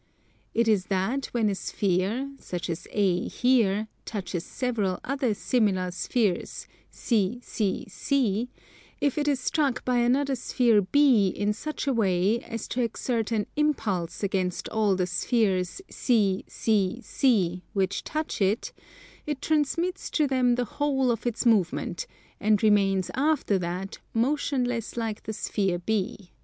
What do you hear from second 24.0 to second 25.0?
motionless